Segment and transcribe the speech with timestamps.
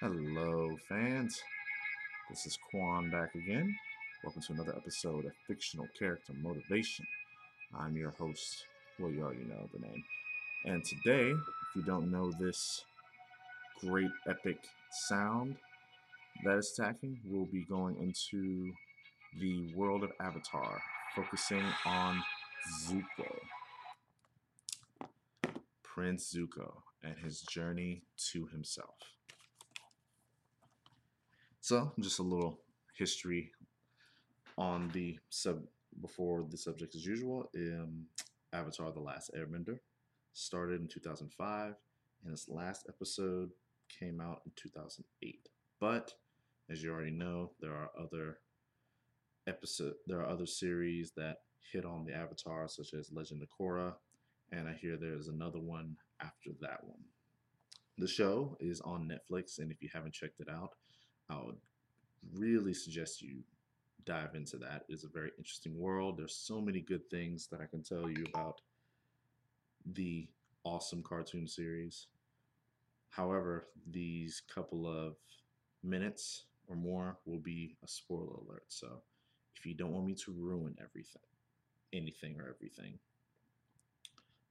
[0.00, 1.40] Hello, fans.
[2.28, 3.76] This is Quan back again.
[4.24, 7.06] Welcome to another episode of Fictional Character Motivation.
[7.78, 8.64] I'm your host.
[8.98, 10.04] Well, you already know the name.
[10.64, 12.84] And today, if you don't know this
[13.80, 14.58] great epic
[14.90, 15.54] sound
[16.42, 18.72] that is attacking, we'll be going into
[19.40, 20.82] the world of Avatar,
[21.14, 22.20] focusing on
[22.82, 23.32] Zuko.
[25.84, 26.72] Prince Zuko
[27.04, 28.96] and his journey to himself.
[31.64, 32.60] So, just a little
[32.94, 33.50] history
[34.58, 35.62] on the sub
[36.02, 37.48] before the subject as usual.
[37.56, 38.04] Um,
[38.52, 39.78] Avatar: The Last Airbender
[40.34, 41.74] started in 2005,
[42.22, 43.48] and its last episode
[43.88, 45.48] came out in 2008.
[45.80, 46.12] But
[46.68, 48.40] as you already know, there are other
[49.46, 51.38] episode there are other series that
[51.72, 53.94] hit on the Avatar, such as Legend of Korra,
[54.52, 57.04] and I hear there's another one after that one.
[57.96, 60.72] The show is on Netflix, and if you haven't checked it out,
[61.30, 61.56] I would
[62.32, 63.42] really suggest you
[64.04, 64.84] dive into that.
[64.88, 66.18] It's a very interesting world.
[66.18, 68.60] There's so many good things that I can tell you about
[69.86, 70.28] the
[70.64, 72.06] awesome cartoon series.
[73.10, 75.16] However, these couple of
[75.82, 78.64] minutes or more will be a spoiler alert.
[78.68, 79.02] So
[79.56, 81.22] if you don't want me to ruin everything,
[81.92, 82.98] anything or everything,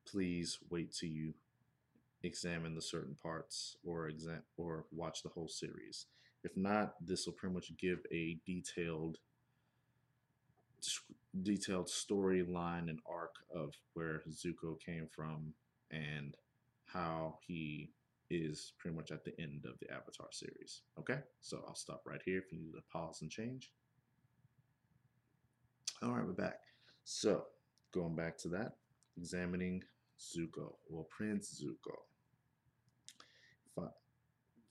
[0.06, 1.34] please wait till you
[2.24, 6.06] examine the certain parts or exam or watch the whole series.
[6.44, 9.18] If not, this will pretty much give a detailed
[11.42, 15.54] detailed storyline and arc of where Zuko came from
[15.92, 16.36] and
[16.86, 17.92] how he
[18.30, 20.82] is pretty much at the end of the Avatar series.
[21.00, 23.72] Okay, so I'll stop right here if you need to pause and change.
[26.02, 26.60] All right, we're back.
[27.06, 27.46] So
[27.94, 28.74] going back to that,
[29.18, 29.84] examining
[30.20, 31.96] Zuko, well, Prince Zuko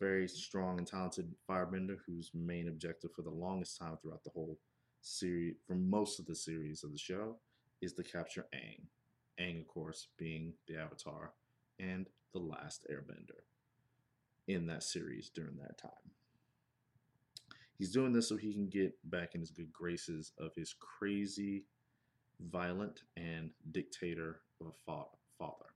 [0.02, 4.58] very strong and talented firebender whose main objective for the longest time throughout the whole
[5.00, 7.36] series, for most of the series of the show,
[7.80, 8.80] is to capture Aang.
[9.40, 11.34] Aang, of course, being the Avatar
[11.78, 13.42] and the last Airbender
[14.48, 15.90] in that series during that time.
[17.78, 21.64] He's doing this so he can get back in his good graces of his crazy,
[22.40, 25.04] violent, and dictator of a
[25.38, 25.66] father.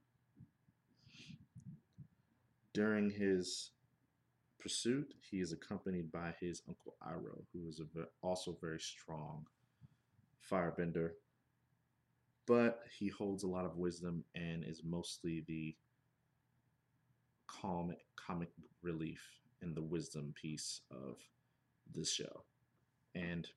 [2.73, 3.71] During his
[4.59, 9.45] pursuit, he is accompanied by his uncle Iroh, who is a, also very strong
[10.51, 11.11] firebender.
[12.45, 15.75] But he holds a lot of wisdom and is mostly the
[17.47, 18.49] comic comic
[18.81, 19.21] relief
[19.61, 21.17] and the wisdom piece of
[21.93, 22.43] this show.
[23.15, 23.47] And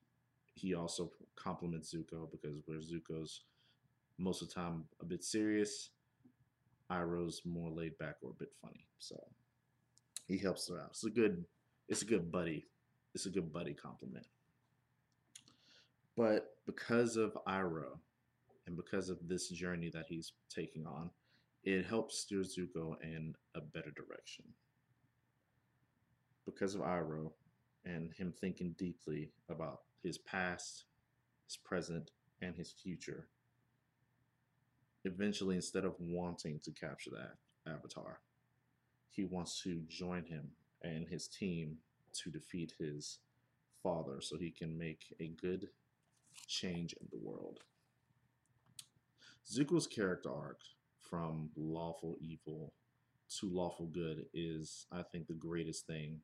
[0.54, 3.42] he also compliments Zuko because where Zuko's
[4.18, 5.90] most of the time a bit serious,
[6.90, 8.86] Iroh's more laid back or a bit funny.
[8.98, 9.16] So
[10.30, 10.91] he helps her out.
[10.91, 11.44] It's a good,
[11.88, 12.66] it's a good buddy,
[13.14, 14.26] it's a good buddy compliment.
[16.16, 17.98] But because of Iroh
[18.66, 21.10] and because of this journey that he's taking on,
[21.64, 24.44] it helps steer Zuko in a better direction.
[26.47, 27.32] Because of Iroh
[27.84, 30.84] and him thinking deeply about his past,
[31.47, 33.26] his present, and his future,
[35.04, 37.34] eventually, instead of wanting to capture that
[37.70, 38.20] avatar,
[39.10, 40.48] he wants to join him
[40.82, 41.76] and his team
[42.12, 43.19] to defeat his
[43.82, 45.69] father so he can make a good
[46.47, 47.60] change in the world.
[49.48, 50.60] Zuko's character arc
[51.00, 52.72] from lawful evil
[53.38, 56.21] to lawful good is, I think, the greatest thing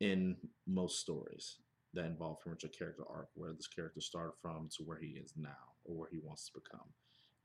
[0.00, 0.36] in
[0.66, 1.56] most stories
[1.94, 5.18] that involve pretty much a character arc where this character started from to where he
[5.18, 6.88] is now or where he wants to become.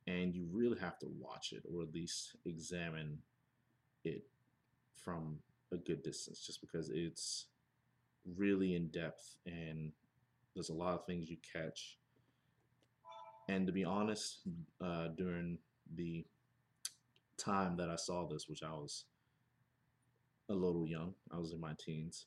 [0.07, 3.19] And you really have to watch it or at least examine
[4.03, 4.23] it
[5.03, 5.39] from
[5.71, 7.45] a good distance just because it's
[8.37, 9.91] really in depth and
[10.53, 11.97] there's a lot of things you catch.
[13.49, 14.39] And to be honest,
[14.83, 15.57] uh, during
[15.95, 16.25] the
[17.37, 19.05] time that I saw this, which I was
[20.49, 22.25] a little young, I was in my teens,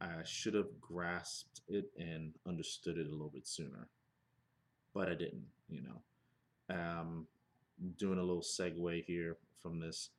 [0.00, 3.88] I should have grasped it and understood it a little bit sooner,
[4.92, 6.74] but I didn't, you know.
[6.74, 7.26] Um,
[7.98, 10.10] doing a little segue here from this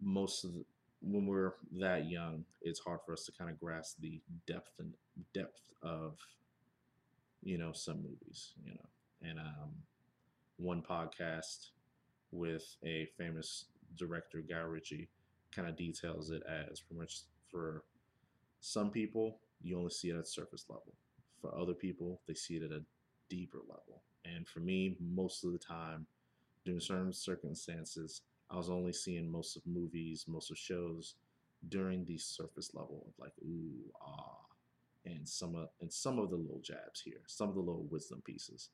[0.00, 0.64] most of the,
[1.00, 4.92] when we're that young, it's hard for us to kind of grasp the depth and
[5.32, 6.16] depth of,
[7.42, 9.28] you know, some movies, you know.
[9.30, 9.70] And um,
[10.56, 11.70] one podcast
[12.30, 13.66] with a famous
[13.96, 15.08] director, Guy Ritchie,
[15.54, 17.20] kind of details it as pretty much
[17.50, 17.84] for
[18.60, 20.94] some people, you only see it at surface level.
[21.40, 22.82] For other people, they see it at a
[23.28, 24.02] deeper level.
[24.24, 26.06] And for me, most of the time,
[26.64, 31.14] during certain circumstances, I was only seeing most of movies, most of shows
[31.68, 34.38] during the surface level of like ooh ah
[35.04, 38.22] and some of and some of the little jabs here, some of the little wisdom
[38.24, 38.70] pieces.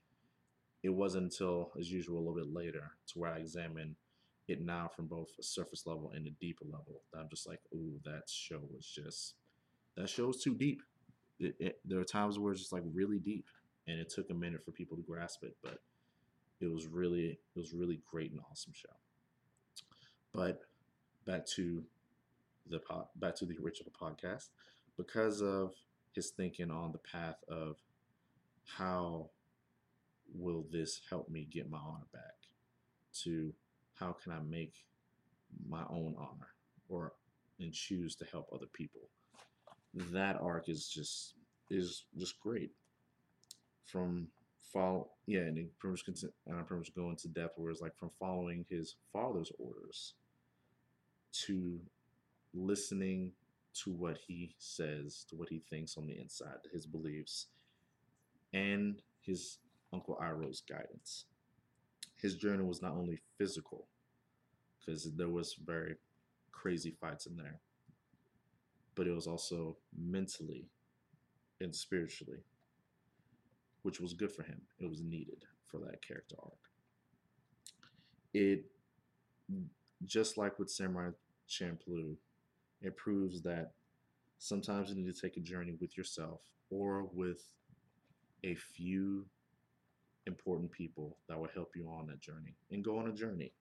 [0.82, 3.96] It wasn't until, as usual, a little bit later to where I examine
[4.48, 7.60] it now from both a surface level and a deeper level that I'm just like,
[7.72, 9.34] ooh, that show was just
[9.96, 10.82] that show was too deep.
[11.40, 13.46] It, it, there are times where it's just like really deep,
[13.88, 15.78] and it took a minute for people to grasp it, but
[16.60, 18.94] it was really it was really great and awesome show.
[20.34, 20.62] But
[21.26, 21.84] back to
[22.68, 24.48] the pod, back to the original podcast
[24.96, 25.74] because of
[26.12, 27.76] his thinking on the path of
[28.66, 29.30] how
[30.34, 32.34] will this help me get my honor back
[33.22, 33.52] to
[33.94, 34.74] how can I make
[35.68, 36.48] my own honor
[36.88, 37.12] or
[37.60, 39.02] and choose to help other people.
[40.12, 41.34] That arc is just
[41.70, 42.72] is just great.
[43.86, 44.28] From
[44.72, 47.80] follow yeah, and he pretty much and I pretty much go into depth where it's
[47.80, 50.14] like from following his father's orders
[51.46, 51.80] to
[52.54, 53.32] listening
[53.82, 57.48] to what he says, to what he thinks on the inside, to his beliefs,
[58.52, 59.58] and his
[59.92, 61.26] Uncle Iroh's guidance.
[62.16, 63.88] His journey was not only physical,
[64.78, 65.96] because there was very
[66.52, 67.60] crazy fights in there,
[68.94, 70.68] but it was also mentally
[71.60, 72.44] and spiritually,
[73.82, 74.60] which was good for him.
[74.78, 76.52] It was needed for that character arc.
[78.32, 78.66] It
[80.04, 81.10] just like with Samurai
[81.48, 82.16] Champloo,
[82.80, 83.72] it proves that
[84.38, 87.48] sometimes you need to take a journey with yourself or with
[88.42, 89.26] a few
[90.26, 93.52] important people that will help you on that journey and go on a journey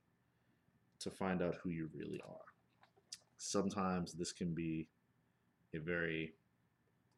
[1.00, 2.45] to find out who you really are.
[3.38, 4.88] Sometimes this can be
[5.74, 6.33] a very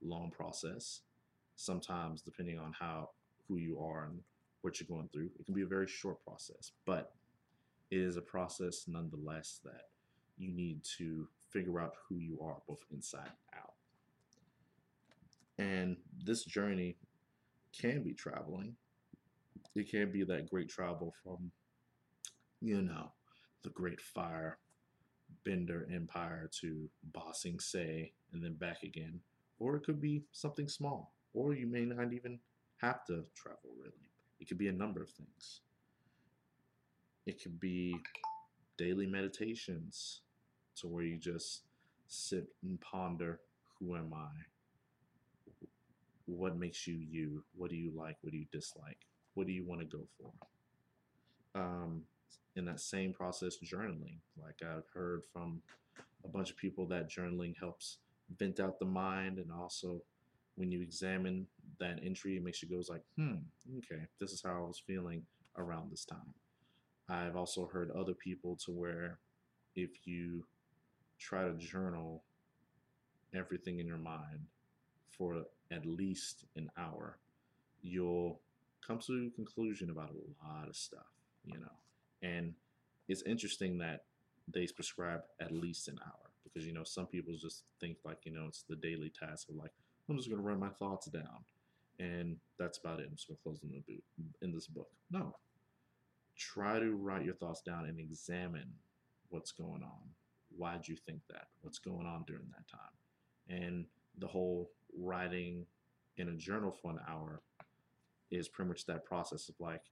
[0.01, 1.01] long process.
[1.55, 3.09] Sometimes, depending on how
[3.47, 4.19] who you are and
[4.61, 6.71] what you're going through, it can be a very short process.
[6.85, 7.13] But
[7.95, 9.89] is a process nonetheless that
[10.37, 13.73] you need to figure out who you are, both inside out.
[15.57, 16.97] And this journey
[17.71, 18.75] can be traveling.
[19.75, 21.51] It can be that great travel from,
[22.61, 23.11] you know,
[23.63, 24.57] the great fire
[25.43, 29.19] bender empire to bossing Sing Se and then back again.
[29.59, 31.13] Or it could be something small.
[31.33, 32.39] Or you may not even
[32.77, 33.93] have to travel really.
[34.39, 35.61] It could be a number of things.
[37.25, 37.95] It could be
[38.77, 40.21] daily meditations
[40.77, 41.63] to where you just
[42.07, 43.39] sit and ponder
[43.79, 44.29] who am I?
[46.25, 47.43] What makes you you?
[47.55, 48.17] What do you like?
[48.21, 48.97] What do you dislike?
[49.33, 50.31] What do you want to go for?
[51.59, 52.03] Um,
[52.55, 54.17] in that same process, journaling.
[54.41, 55.61] Like I've heard from
[56.23, 57.97] a bunch of people that journaling helps
[58.37, 60.01] vent out the mind and also
[60.55, 61.45] when you examine
[61.79, 63.35] that entry, it makes you go like, hmm,
[63.77, 65.23] okay, this is how I was feeling
[65.57, 66.33] around this time.
[67.07, 69.19] I've also heard other people to where
[69.75, 70.45] if you
[71.19, 72.23] try to journal
[73.33, 74.47] everything in your mind
[75.09, 77.17] for at least an hour,
[77.81, 78.39] you'll
[78.85, 81.11] come to a conclusion about a lot of stuff,
[81.45, 81.71] you know.
[82.21, 82.53] And
[83.07, 84.05] it's interesting that
[84.51, 88.31] they prescribe at least an hour because, you know, some people just think like, you
[88.31, 89.71] know, it's the daily task of like,
[90.09, 91.43] I'm just going to write my thoughts down.
[91.99, 93.07] And that's about it.
[93.09, 94.03] I'm just going to close in, the boot,
[94.41, 94.89] in this book.
[95.09, 95.35] No.
[96.37, 98.73] Try to write your thoughts down and examine
[99.29, 100.09] what's going on
[100.57, 101.47] why'd you think that?
[101.61, 102.95] What's going on during that time?
[103.49, 103.85] And
[104.17, 105.65] the whole writing
[106.17, 107.41] in a journal for an hour
[108.31, 109.83] is pretty much that process of like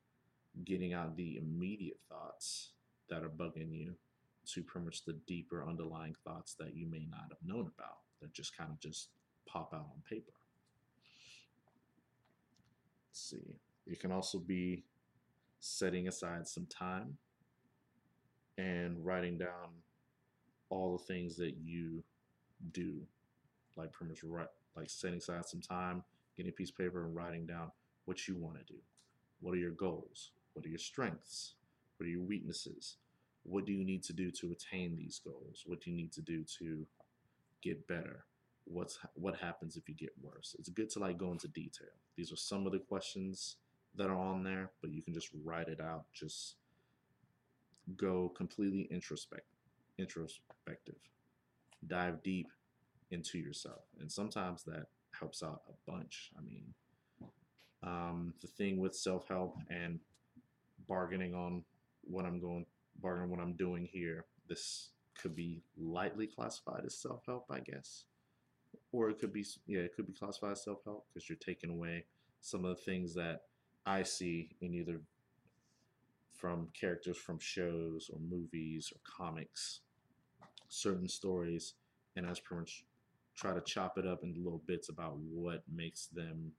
[0.65, 2.71] getting out the immediate thoughts
[3.09, 3.93] that are bugging you
[4.45, 8.33] to pretty much the deeper underlying thoughts that you may not have known about that
[8.33, 9.09] just kind of just
[9.47, 10.31] pop out on paper.
[13.09, 13.55] Let's see.
[13.85, 14.83] It can also be
[15.63, 17.17] setting aside some time
[18.57, 19.69] and writing down
[20.69, 22.03] all the things that you
[22.73, 22.97] do,
[23.77, 26.03] like pretty much right, like setting aside some time,
[26.35, 27.71] getting a piece of paper and writing down
[28.03, 28.79] what you want to do.
[29.39, 30.31] What are your goals?
[30.51, 31.53] What are your strengths?
[31.95, 32.97] What are your weaknesses?
[33.43, 35.63] What do you need to do to attain these goals?
[35.65, 36.85] What do you need to do to
[37.61, 38.25] get better?
[38.65, 40.57] What's what happens if you get worse?
[40.59, 41.87] It's good to like go into detail.
[42.17, 43.55] These are some of the questions
[43.95, 46.05] that are on there, but you can just write it out.
[46.13, 46.55] Just
[47.97, 49.41] go completely introspect
[49.99, 50.95] introspective.
[51.85, 52.47] Dive deep
[53.11, 53.83] into yourself.
[53.99, 56.31] And sometimes that helps out a bunch.
[56.37, 56.73] I mean,
[57.83, 59.99] um, the thing with self help and
[60.87, 61.63] bargaining on
[62.03, 62.65] what I'm going,
[63.01, 64.89] bargaining what I'm doing here, this
[65.21, 68.05] could be lightly classified as self help, I guess.
[68.91, 71.69] Or it could be, yeah, it could be classified as self help because you're taking
[71.69, 72.05] away
[72.41, 73.43] some of the things that
[73.85, 75.01] I see in either
[76.37, 79.81] from characters from shows or movies or comics,
[80.67, 81.73] certain stories
[82.15, 82.85] and I pretty much
[83.35, 86.51] try to chop it up into little bits about what makes them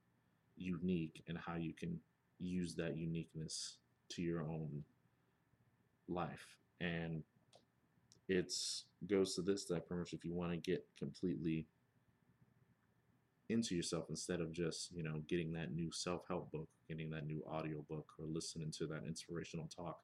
[0.56, 1.98] unique and how you can
[2.40, 3.76] use that uniqueness
[4.10, 4.84] to your own
[6.08, 6.56] life.
[6.80, 7.22] And
[8.28, 11.66] it's goes to this that pretty much if you want to get completely
[13.50, 17.42] into yourself instead of just you know getting that new self-help book getting that new
[17.50, 19.98] audio book or listening to that inspirational talk.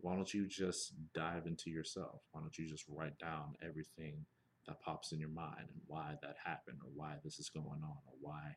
[0.00, 2.20] Why don't you just dive into yourself?
[2.32, 4.24] Why don't you just write down everything
[4.66, 7.98] that pops in your mind and why that happened or why this is going on
[8.06, 8.56] or why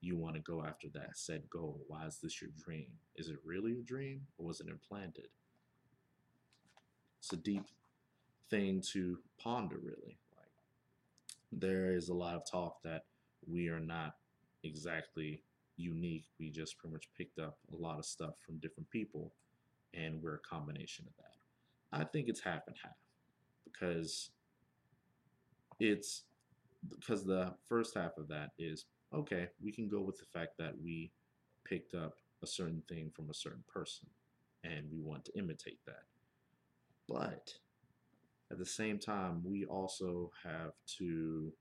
[0.00, 1.80] you want to go after that said goal?
[1.88, 2.88] Why is this your dream?
[3.16, 5.28] Is it really a dream or was it implanted?
[7.20, 7.64] It's a deep
[8.48, 10.18] thing to ponder really.
[10.36, 10.52] Like
[11.52, 13.04] there is a lot of talk that
[13.50, 14.14] we are not
[14.64, 15.42] exactly
[15.76, 16.26] unique.
[16.38, 19.32] We just pretty much picked up a lot of stuff from different people,
[19.94, 22.00] and we're a combination of that.
[22.00, 22.92] I think it's half and half
[23.64, 24.30] because
[25.80, 26.24] it's
[26.88, 30.74] because the first half of that is okay, we can go with the fact that
[30.82, 31.10] we
[31.64, 34.06] picked up a certain thing from a certain person
[34.64, 36.04] and we want to imitate that.
[37.08, 37.54] But
[38.50, 41.52] at the same time, we also have to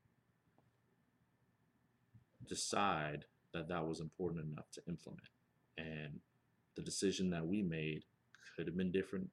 [2.47, 5.29] decide that that was important enough to implement.
[5.77, 6.19] And
[6.75, 8.03] the decision that we made
[8.55, 9.29] could have been different,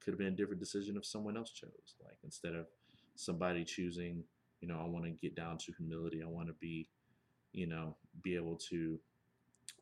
[0.00, 1.94] could have been a different decision if someone else chose.
[2.04, 2.66] Like instead of
[3.14, 4.24] somebody choosing,
[4.60, 6.88] you know, I want to get down to humility, I want to be,
[7.52, 8.98] you know, be able to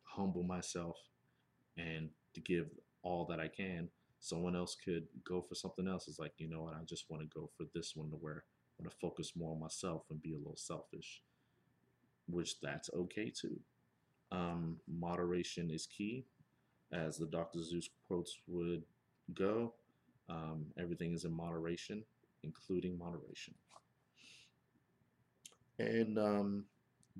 [0.05, 0.97] humble myself
[1.77, 2.67] and to give
[3.03, 3.89] all that I can.
[4.21, 6.09] Someone else could go for something else.
[6.09, 8.45] It's like, you know what, I just want to go for this one to where
[8.45, 11.21] I want to focus more on myself and be a little selfish
[12.29, 13.59] which that's okay too.
[14.33, 16.25] Um, moderation is key,
[16.93, 17.61] as the Dr.
[17.61, 18.83] Seuss quotes would
[19.35, 19.75] go.
[20.29, 22.05] Um, everything is in moderation,
[22.43, 23.55] including moderation.
[25.79, 26.65] And um,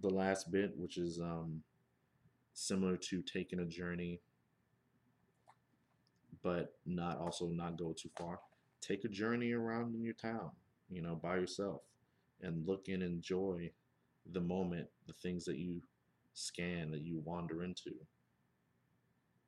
[0.01, 1.63] the last bit, which is um,
[2.55, 4.21] similar to taking a journey,
[6.43, 8.41] but not also not go too far.
[8.81, 10.51] Take a journey around in your town,
[10.91, 11.83] you know, by yourself,
[12.43, 13.71] and look and enjoy
[14.33, 15.83] the moment, the things that you
[16.33, 17.93] scan, that you wander into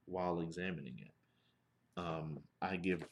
[0.06, 1.12] while examining it.
[1.96, 3.04] Um, I give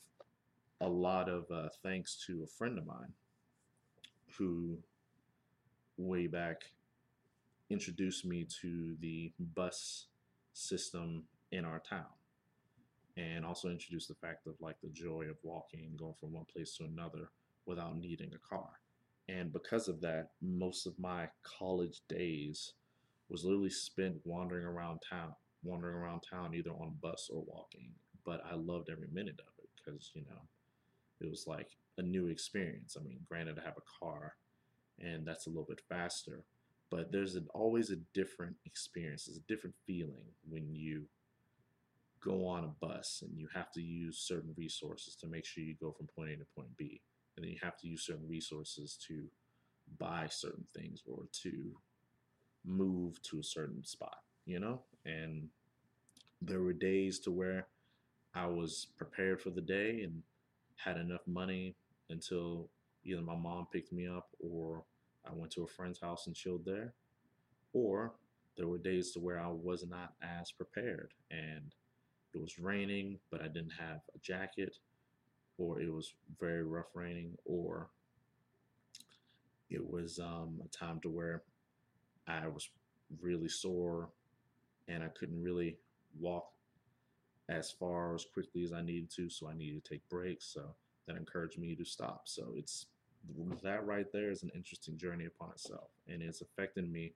[0.80, 3.12] a lot of uh, thanks to a friend of mine
[4.36, 4.78] who,
[5.96, 6.62] way back,
[7.70, 10.06] introduced me to the bus
[10.52, 12.04] system in our town
[13.16, 16.76] and also introduced the fact of like the joy of walking going from one place
[16.76, 17.30] to another
[17.66, 18.80] without needing a car
[19.28, 22.74] and because of that, most of my college days
[23.28, 27.90] was literally spent wandering around town, wandering around town either on bus or walking.
[28.24, 30.42] But I loved every minute of it because, you know,
[31.20, 32.96] it was like a new experience.
[32.98, 34.34] I mean, granted, I have a car
[35.00, 36.44] and that's a little bit faster,
[36.90, 39.24] but there's an, always a different experience.
[39.24, 41.04] there's a different feeling when you
[42.22, 45.74] go on a bus and you have to use certain resources to make sure you
[45.80, 47.00] go from point A to point B
[47.36, 49.24] and then you have to use certain resources to
[49.98, 51.76] buy certain things or to
[52.64, 54.82] move to a certain spot, you know?
[55.04, 55.48] And
[56.40, 57.66] there were days to where
[58.34, 60.22] I was prepared for the day and
[60.76, 61.76] had enough money
[62.10, 62.68] until
[63.04, 64.84] either my mom picked me up or
[65.26, 66.94] I went to a friend's house and chilled there.
[67.72, 68.14] Or
[68.56, 71.74] there were days to where I was not as prepared and
[72.34, 74.76] it was raining, but I didn't have a jacket
[75.58, 77.88] or it was very rough raining, or
[79.70, 81.42] it was um, a time to where
[82.26, 82.68] I was
[83.20, 84.08] really sore
[84.88, 85.76] and I couldn't really
[86.20, 86.50] walk
[87.48, 90.46] as far as quickly as I needed to, so I needed to take breaks.
[90.46, 90.62] So
[91.06, 92.22] that encouraged me to stop.
[92.24, 92.86] So it's
[93.62, 97.12] that right there is an interesting journey upon itself, and it's affecting me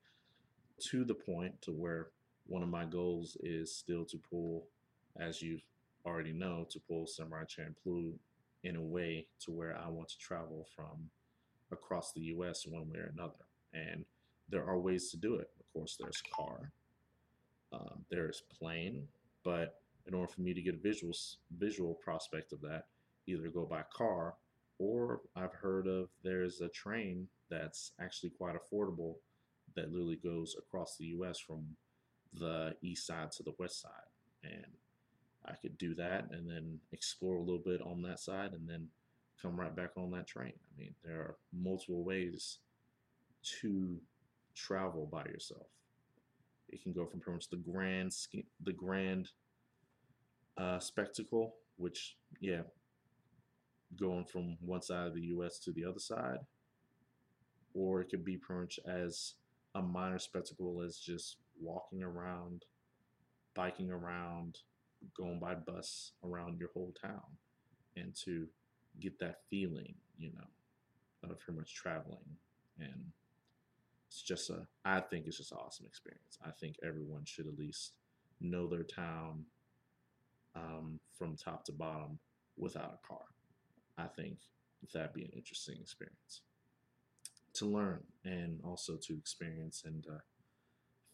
[0.90, 2.09] to the point to where
[2.47, 4.64] one of my goals is still to pull,
[5.21, 5.61] as you
[6.07, 8.12] already know, to pull Samurai Champloo
[8.68, 11.10] in a way to where I want to travel from
[11.72, 13.46] across the US one way or another.
[13.72, 14.04] And
[14.48, 15.50] there are ways to do it.
[15.58, 16.72] Of course, there's car,
[17.72, 19.08] um, there's plane,
[19.44, 21.14] but in order for me to get a visual
[21.58, 22.84] visual prospect of that,
[23.26, 24.34] either go by car
[24.78, 29.16] or I've heard of there's a train that's actually quite affordable
[29.75, 31.64] that literally goes across the US from
[32.34, 33.90] the east side to the west side.
[34.42, 34.66] And
[35.48, 38.88] I could do that and then explore a little bit on that side and then
[39.40, 40.52] come right back on that train.
[40.54, 42.58] I mean, there are multiple ways
[43.60, 43.98] to
[44.54, 45.66] travel by yourself.
[46.68, 48.14] It can go from pretty much the grand,
[48.62, 49.30] the grand
[50.58, 52.62] uh, spectacle, which yeah,
[53.98, 55.58] going from one side of the U.S.
[55.60, 56.38] to the other side,
[57.74, 59.34] or it could be pretty much as
[59.74, 62.64] a minor spectacle as just walking around,
[63.54, 64.58] biking around,
[65.16, 67.36] going by bus around your whole town,
[67.96, 68.46] and to
[69.00, 72.36] get that feeling, you know, of pretty much traveling.
[72.78, 73.12] And
[74.08, 76.38] it's just a, I think it's just an awesome experience.
[76.44, 77.92] I think everyone should at least
[78.40, 79.44] know their town
[80.54, 82.18] um, from top to bottom
[82.56, 83.24] without a car.
[83.96, 84.38] I think
[84.92, 86.42] that'd be an interesting experience
[87.54, 90.18] to learn and also to experience and uh,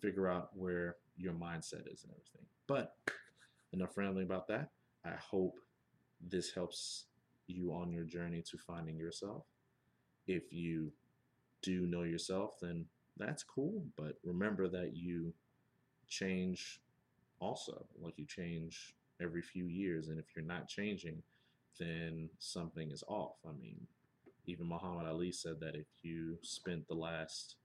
[0.01, 2.47] figure out where your mindset is and everything.
[2.67, 2.95] But
[3.75, 4.71] enough rambling about that.
[5.05, 5.57] I hope
[6.21, 7.07] this helps
[7.47, 9.45] you on your journey to finding yourself.
[10.27, 10.93] If you
[11.63, 12.87] do know yourself, then
[13.19, 13.85] that's cool.
[13.97, 15.35] But remember that you
[16.09, 16.81] change
[17.41, 20.09] also, like you change every few years.
[20.09, 21.23] And if you're not changing,
[21.79, 23.37] then something is off.
[23.47, 23.87] I mean,
[24.47, 27.57] even Muhammad Ali said that if you spent the last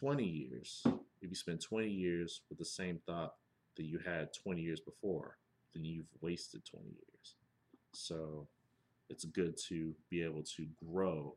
[0.00, 0.82] 20 years,
[1.20, 3.34] if you spent 20 years with the same thought
[3.76, 5.38] that you had 20 years before,
[5.74, 7.34] then you've wasted 20 years.
[7.92, 8.48] So
[9.10, 11.36] it's good to be able to grow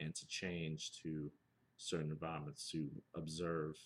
[0.00, 1.30] and to change to
[1.76, 3.76] certain environments to observe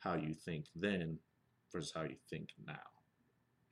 [0.00, 1.18] how you think then
[1.72, 2.74] versus how you think now.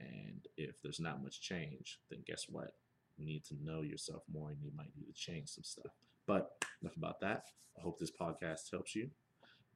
[0.01, 2.75] And if there's not much change, then guess what?
[3.17, 5.93] You need to know yourself more and you might need to change some stuff.
[6.27, 6.51] But
[6.83, 7.45] enough about that.
[7.79, 9.09] I hope this podcast helps you.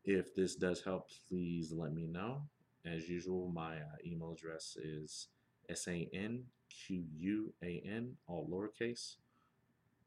[0.05, 2.43] If this does help, please let me know.
[2.85, 5.29] As usual, my uh, email address is
[5.69, 9.17] S A N Q U A N, all lowercase,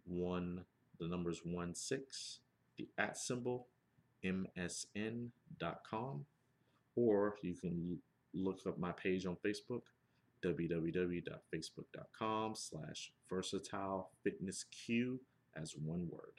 [0.06, 0.66] one,
[1.00, 2.40] the numbers one six,
[2.78, 3.68] the at symbol,
[4.24, 5.32] msn.com,
[6.96, 8.00] or you can
[8.34, 9.82] look up my page on Facebook,
[10.44, 15.20] www.facebook.com slash versatile fitness q
[15.56, 16.34] as one word.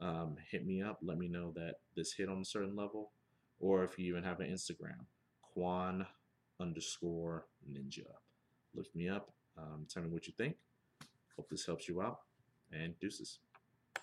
[0.00, 3.12] Um, hit me up, let me know that this hit on a certain level,
[3.58, 5.04] or if you even have an Instagram,
[5.52, 6.06] Quan
[6.60, 8.06] underscore ninja.
[8.74, 10.56] Look me up, um, tell me what you think.
[11.36, 12.20] Hope this helps you out,
[12.72, 13.38] and deuces.